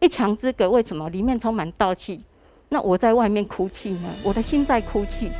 [0.00, 2.22] 一墙之隔，为什么里面充满道气？
[2.68, 4.08] 那我在外面哭泣呢？
[4.22, 5.32] 我的心在哭泣。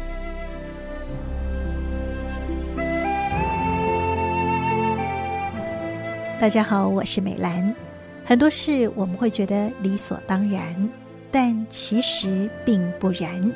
[6.40, 7.72] 大家好，我是美兰。
[8.24, 10.90] 很多事我们会觉得理所当然，
[11.30, 13.52] 但其实并不然。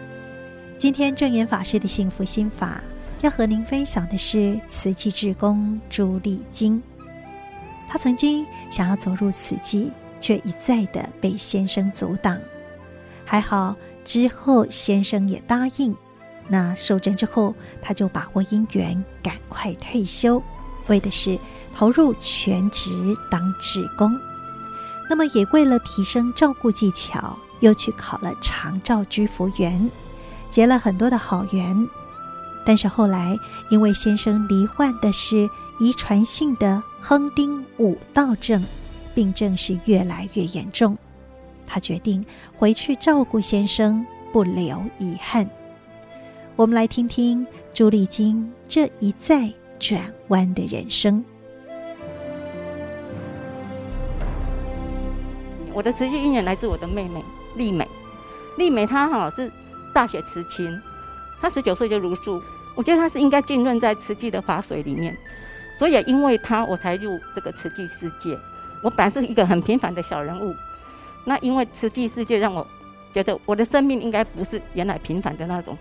[0.78, 2.80] 今天证严法师的幸福心法，
[3.22, 6.80] 要和您分享的是慈济志工朱丽金。
[7.88, 9.90] 她曾经想要走入慈济，
[10.22, 12.38] 却一再的被先生阻挡。
[13.26, 15.94] 还好之后先生也答应。
[16.48, 20.42] 那受证之后，他就把握因缘，赶快退休。
[20.88, 21.38] 为的是
[21.72, 22.90] 投入全职
[23.30, 24.10] 当职工，
[25.08, 29.88] 那么也为了提升照顾技巧，又去考了长照居服员，
[30.50, 31.88] 结了很多的好缘。
[32.66, 33.38] 但是后来
[33.70, 38.64] 因为先生罹患的是遗传性的亨丁舞蹈症，
[39.14, 40.96] 病症是越来越严重，
[41.66, 45.48] 他决定回去照顾先生，不留遗憾。
[46.56, 49.52] 我们来听听朱丽金这一再。
[49.82, 51.24] 转弯的人生。
[55.72, 57.20] 我的慈济因缘来自我的妹妹
[57.56, 57.84] 丽美，
[58.58, 59.50] 丽美她哈是
[59.92, 60.80] 大学慈青，
[61.40, 62.40] 她十九岁就茹素，
[62.76, 65.18] 我觉得她是应该浸润在瓷器的法水里面，
[65.80, 68.38] 所以也因为她我才入这个瓷器世界。
[68.82, 70.54] 我本来是一个很平凡的小人物，
[71.24, 72.66] 那因为慈济世界让我
[73.12, 75.76] 觉得我的生命应该不是原来平凡的那种，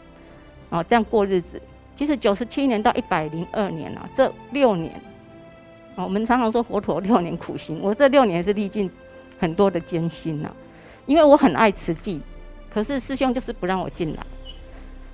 [0.69, 1.61] 哦，这样过日子。
[1.95, 4.99] 其实九十七年到一百零二年啊，这六年，
[5.95, 8.89] 我们常常说佛陀六年苦行，我这六年是历尽
[9.37, 10.51] 很多的艰辛呐。
[11.05, 12.21] 因为我很爱慈济，
[12.73, 14.25] 可是师兄就是不让我进来。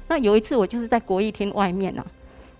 [0.07, 2.05] 那有一次我就是在国艺厅外面呐，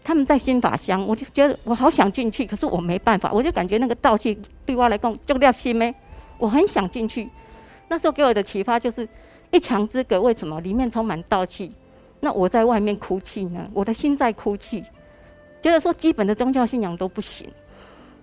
[0.07, 5.93] 他们在新法乡，我就觉得我好想进去，可是我没办法，我就感觉那个道气对我来讲就掉心咩，
[6.37, 7.29] 我很想进去。
[7.89, 9.05] 那时候给我的启发就是
[9.51, 11.73] 一墙之隔，为什么里面充满道气？
[12.21, 13.69] 那我在外面哭泣呢？
[13.73, 14.81] 我的心在哭泣，
[15.61, 17.45] 觉得说基本的宗教信仰都不行，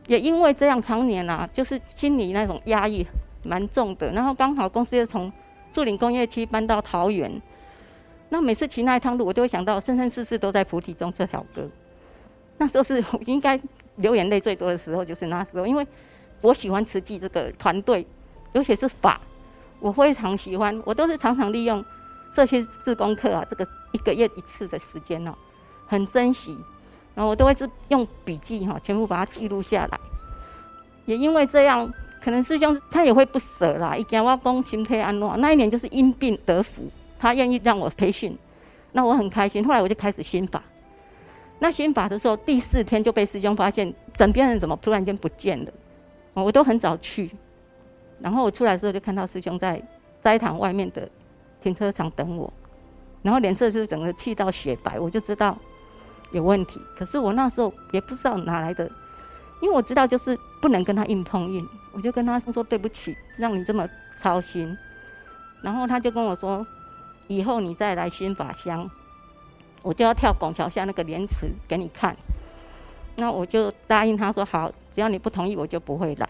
[0.06, 3.06] 也因为这样常年啊，就是心里那种压抑
[3.42, 4.10] 蛮重的。
[4.12, 5.30] 然后刚好公司又从
[5.70, 7.30] 树林工业区搬到桃园，
[8.34, 11.70] 那每次骑那一趟路，我都会想到“生生世世都在菩提中”这条歌。
[12.58, 13.58] 那时候是应该
[13.96, 15.86] 流眼泪最多的时候，就是那时候，因为
[16.40, 18.04] 我喜欢慈济这个团队，
[18.52, 19.20] 尤其是法，
[19.78, 21.84] 我非常喜欢，我都是常常利用
[22.34, 23.64] 这些自功课啊，这个。
[23.94, 25.32] 一个月一次的时间哦，
[25.86, 26.58] 很珍惜，
[27.14, 30.00] 然后我都会是用笔记哈，全部把它记录下来。
[31.04, 31.88] 也因为这样，
[32.20, 33.96] 可能师兄他也会不舍啦。
[33.96, 36.90] 一讲我公心态安乐，那一年就是因病得福，
[37.24, 38.36] 他愿意让我培训，
[38.92, 39.64] 那我很开心。
[39.64, 40.62] 后来我就开始心法，
[41.58, 45.72] 那心法的时候，第四天就被师兄发现，枕边人怎么突然间不见了？
[46.34, 47.30] 我都很早去，
[48.20, 49.82] 然后我出来的时候就看到师兄在
[50.20, 51.08] 斋堂外面的
[51.62, 52.52] 停车场等我。
[53.22, 55.56] 然后脸色是整个气到雪白，我就知道
[56.30, 56.78] 有问题。
[56.94, 58.84] 可是我那时候也不知道哪来的，
[59.62, 63.88] 因为我知道就是不能跟他硬碰硬，我就跟他说对不起，让你这么
[64.20, 64.76] 操心。
[65.62, 66.66] 然后他就跟我说，
[67.26, 68.90] 以后你再来新法乡，
[69.82, 72.16] 我就要跳拱桥下那个莲池给你看。
[73.16, 76.28] 那我就答应他说好，只要你不同意，我就不会来。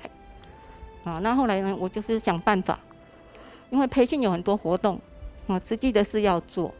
[1.05, 2.78] 啊，那后来呢，我就是想办法，
[3.71, 5.00] 因为培训有很多活动，
[5.47, 6.72] 啊，实际的事要做。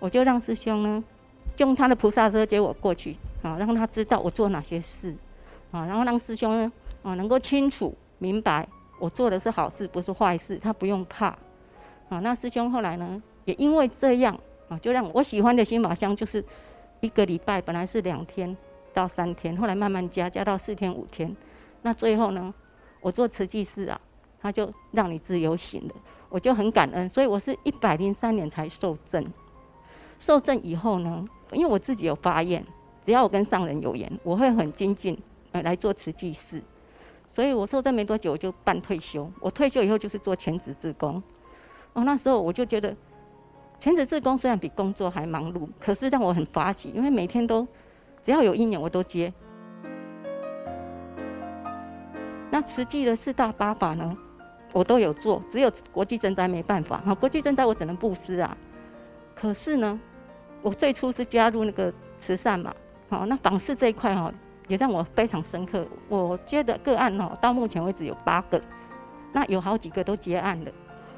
[0.00, 1.04] 我就让师兄呢，
[1.58, 5.14] 用他的菩萨车接我过去，啊，让他知道我做哪些事，
[5.70, 6.72] 啊，然后让师兄呢，
[7.02, 11.28] 啊，能够清楚明白我做的是好事，不是坏事，他不用怕，
[12.08, 14.38] 啊，那师兄后来呢，也因为这样，
[14.68, 16.44] 啊，就让我喜欢的新法香就是
[17.00, 18.56] 一个礼拜本来是两天
[18.92, 21.34] 到三天，后来慢慢加，加到四天五天，
[21.82, 22.52] 那最后呢，
[23.00, 24.00] 我做慈济事啊，
[24.40, 25.94] 他就让你自由行了，
[26.28, 29.24] 我就很感恩，所以我是一百零三年才受证。
[30.18, 32.64] 受证以后呢，因为我自己有发愿，
[33.04, 35.18] 只要我跟上人有缘，我会很精进
[35.52, 36.62] 呃来做慈济事。
[37.30, 39.28] 所以我受证没多久，我就办退休。
[39.40, 41.20] 我退休以后就是做全职志工。
[41.92, 42.96] 哦，那时候我就觉得，
[43.84, 47.68] 全职志工虽然比工作还忙碌，可是让我很发喜，因为每天都
[48.22, 49.30] 只要有因缘我都接。
[52.50, 54.16] 那慈济的四大八法呢，
[54.72, 56.96] 我都有做，只有国际赈灾没办法。
[57.04, 58.56] 哈，国际赈灾我只能布施啊。
[59.34, 60.00] 可是呢，
[60.62, 62.74] 我最初是加入那个慈善嘛，
[63.10, 64.32] 好，那访视这一块哈，
[64.66, 65.86] 也让我非常深刻。
[66.08, 68.58] 我接的个案哈，到目前为止有八个，
[69.30, 70.72] 那有好几个都结案了，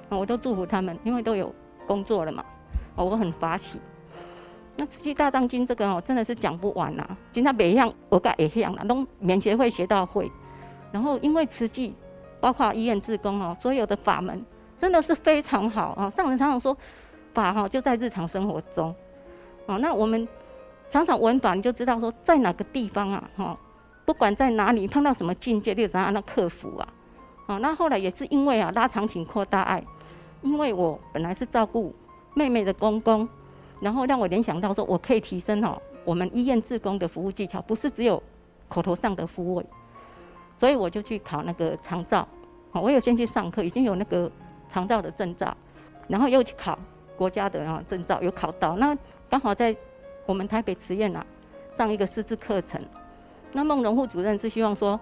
[0.09, 1.55] 我都祝福他们，因为都有
[1.87, 2.45] 工作了嘛，
[2.97, 3.81] 哦我很发喜。
[4.79, 10.31] 那慈济大藏经这个哦，真的是讲不完呐，经常每一样我改一样啦，都勉学会学到会，
[10.93, 11.95] 然后因为慈济
[12.41, 14.45] 包括医院志工哦，所有的法门
[14.79, 16.11] 真的是非常好啊。
[16.11, 16.77] 上人常常说，
[17.33, 18.95] 法哈就在日常生活中，
[19.65, 20.29] 哦，那我们
[20.91, 23.59] 常常闻法，你就知道说在哪个地方啊，哈，
[24.05, 26.89] 不管在哪里碰到什么境界，你怎样让它克服啊？
[27.47, 29.83] 哦，那后来也是因为啊，拉长情扩大爱，
[30.43, 31.95] 因为我本来是照顾
[32.37, 33.27] 妹妹的公公，
[33.81, 38.23] 然后让我联想到说，我可以提升哦，我们医院志工的服务技巧，不是只有
[38.69, 39.65] 口头上的服务，
[40.59, 42.29] 所以我就去考那个长照，
[42.73, 44.31] 我有先去上课，已经有那个
[44.69, 45.57] 长照的证照，
[46.09, 46.79] 然后又去考
[47.17, 48.95] 国家的啊证照，有考到，那
[49.31, 49.75] 刚好在
[50.27, 51.25] 我们台北慈院啊
[51.79, 52.79] 上一个师资课程，
[53.53, 55.01] 那孟荣副主任是希望说。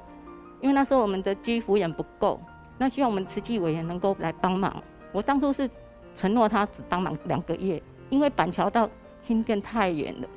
[0.61, 2.41] 因为那时候我们的居服员不够，
[2.79, 4.83] 那希望我们慈济委员能够来帮忙。
[5.13, 5.69] 我当初是
[6.17, 8.89] 承诺他只帮忙两个月，因为板桥到
[9.21, 10.29] 新店太远了。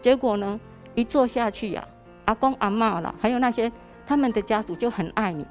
[0.00, 0.58] 结果呢，
[0.94, 1.86] 一做下去呀、
[2.24, 3.70] 阿公阿嬷啦，还有那些
[4.06, 5.46] 他们的家属就很爱你。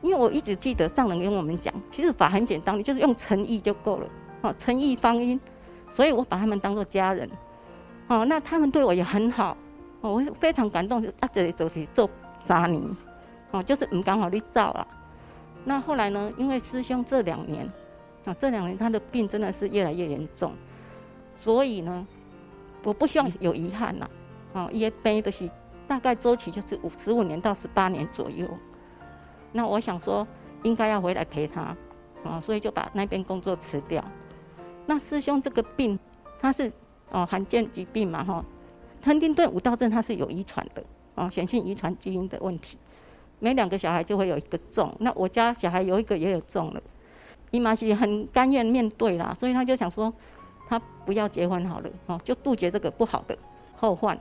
[0.00, 4.08] 因为我一直记得丈人跟我们讲，其实法很简单，你就是用诚意就够了。
[4.42, 5.40] 哦，诚意方音，
[5.90, 7.28] 所以我把他们当做家人。
[8.06, 9.56] 哦，那他们对我也很好。
[10.00, 12.08] 哦，我非常感动，就啊这里走去做
[12.46, 12.88] 沙尼。
[13.50, 14.86] 哦，就是唔刚好你照了。
[15.64, 16.32] 那后来呢？
[16.38, 17.68] 因为师兄这两年，
[18.28, 20.52] 啊，这两年他的病真的是越来越严重，
[21.34, 22.06] 所以呢，
[22.84, 24.06] 我不希望有遗憾呐。
[24.52, 25.48] 哦，因为背的是
[25.86, 28.46] 大概周期就是五十五年到十八年左右。
[29.52, 30.26] 那我想说，
[30.62, 31.74] 应该要回来陪他，
[32.22, 34.04] 啊，所以就把那边工作辞掉。
[34.84, 35.98] 那师兄这个病，
[36.38, 36.70] 他是
[37.10, 38.44] 哦罕见疾病嘛，哈，
[39.02, 40.84] 亨丁顿舞蹈症它是有遗传的，
[41.14, 42.76] 哦，显性遗传基因的问题。
[43.38, 46.82] 每两个小孩就会有一个重，那我家小孩有一个也有重了，
[47.50, 50.12] 伊玛西很甘愿面对啦，所以他就想说，
[50.68, 53.36] 他不要结婚好了，哦，就杜绝这个不好的
[53.76, 54.18] 后患。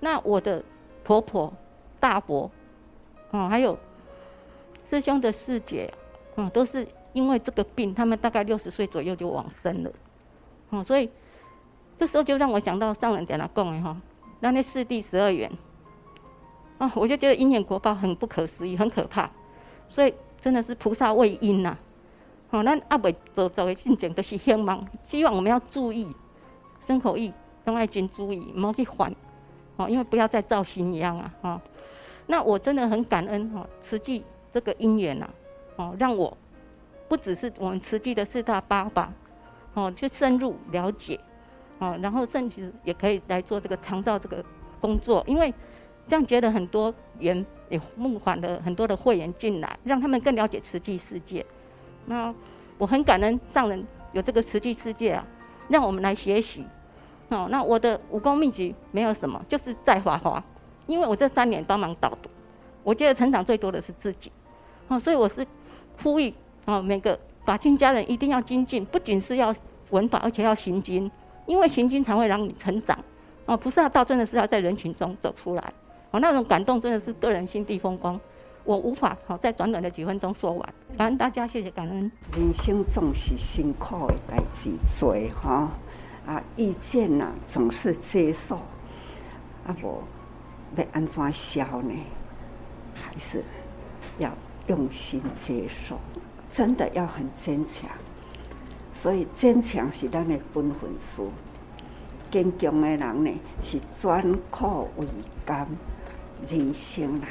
[0.00, 0.62] 那我的
[1.04, 1.52] 婆婆、
[1.98, 2.50] 大伯，
[3.30, 3.78] 哦，还有
[4.88, 5.92] 师兄的四姐，
[6.34, 9.92] 哦，都是因为这个病，他们大概六十岁左右就往生了，
[10.70, 11.08] 哦，所以
[11.98, 13.96] 这时候就让我想到上人点了供哎哈，
[14.40, 15.50] 那那四弟十二元。
[16.78, 19.30] 哦，我就觉得因缘果报很不可思议，很可怕，
[19.90, 21.76] 所以真的是菩萨畏因呐。
[22.50, 26.14] 哦，那阿伟走走的进展都是希望，希望我们要注意
[26.86, 27.32] 身口意
[27.64, 29.14] 都爱尽注意，莫去还。
[29.76, 31.34] 哦，因为不要再造新殃啊。
[31.42, 31.60] 哦，
[32.26, 35.30] 那我真的很感恩哦，慈济这个因缘呐，
[35.76, 36.36] 哦，让我
[37.08, 39.12] 不只是我们慈济的四大八法，
[39.74, 41.18] 哦，去深入了解，
[41.78, 44.44] 哦，然后甚至也可以来做这个长照这个
[44.80, 45.52] 工作，因为。
[46.08, 51.46] 这样觉得很多人也募款了很多的会员进来，让他们更了解慈济世界。
[52.10, 52.34] 那
[52.76, 55.24] 我很感恩上人有这个慈济世界啊，
[55.68, 56.66] 让我们来学习。
[57.28, 60.42] 哦，那我的武功秘籍没有什么，就是在华华，
[60.86, 62.28] 因为我这三年帮忙导读，
[62.82, 64.32] 我觉得成长最多的是自己。
[64.88, 65.46] 哦，所以我是
[66.02, 66.34] 呼吁
[66.64, 69.54] 哦，每个法亲家人一定要精进，不仅是要
[69.90, 71.08] 文法，而且要行经，
[71.46, 72.98] 因为行经才会让你成长。
[73.46, 75.62] 哦，菩萨道真的是要在人群中走出来。
[76.10, 78.20] 哦，那种感动真的是个人心地风光，
[78.64, 80.74] 我无法好在短短的几分钟说完。
[80.96, 82.10] 感恩大家，谢谢感恩。
[82.36, 84.70] 人生总是辛苦的代志
[85.00, 85.70] 多哈，
[86.26, 88.56] 啊，意见呐总是接受，
[89.66, 90.02] 啊不，
[90.76, 91.94] 要安怎消呢？
[92.94, 93.42] 还是
[94.18, 94.30] 要
[94.66, 95.98] 用心接受，
[96.50, 97.88] 真的要很坚强。
[98.92, 101.22] 所以坚强是咱的本分事，
[102.30, 103.32] 坚强的人呢
[103.62, 105.06] 是转苦为
[105.46, 105.66] 甘。
[106.48, 107.28] 人生啦，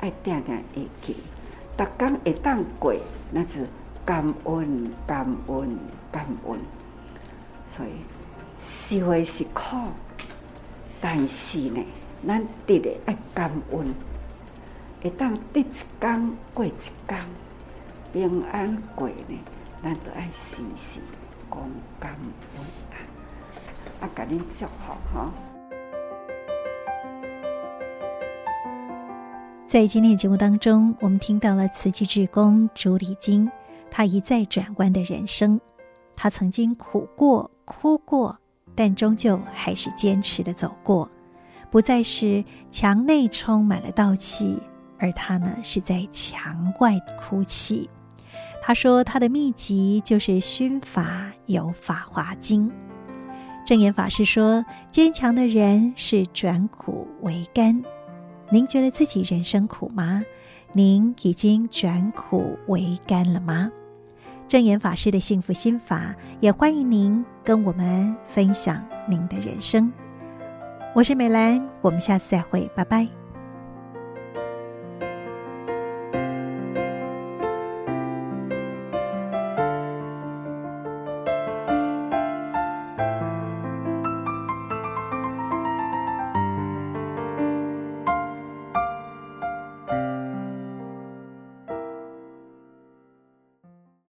[0.00, 1.16] 爱定定会记，
[1.76, 2.94] 逐工会当过，
[3.32, 3.66] 那是
[4.04, 5.78] 感恩、感恩、
[6.12, 6.58] 感恩。
[7.68, 7.90] 所以，
[8.62, 9.76] 受的是苦，
[11.00, 11.84] 但是呢，
[12.26, 13.94] 咱得的爱感恩，
[15.02, 15.66] 会当得一
[16.00, 16.72] 工过一
[17.06, 17.18] 工，
[18.12, 19.38] 平安过呢，
[19.82, 21.00] 咱都爱时时
[21.50, 21.60] 讲
[22.00, 22.16] 感
[22.56, 22.96] 恩啊！
[24.00, 25.32] 啊，甲恁祝福哈。
[29.68, 33.46] 在今天节目当中，我们听到了慈济志工朱丽金，
[33.90, 35.60] 她一再转弯的人生。
[36.14, 38.38] 她曾经苦过、哭过，
[38.74, 41.10] 但终究还是坚持的走过。
[41.70, 44.58] 不再是墙内充满了道气，
[44.98, 47.90] 而她呢是在墙外哭泣。
[48.62, 52.72] 她说：“她的秘籍就是熏法有法华经。”
[53.66, 57.84] 证严法师说：“坚强的人是转苦为甘。”
[58.50, 60.22] 您觉得自己人生苦吗？
[60.72, 63.70] 您已经转苦为甘了吗？
[64.46, 69.92] 正言法师的幸福心法，也欢迎您跟我们分享您的人生。
[70.94, 73.17] 我是美兰，我们下次再会，拜拜。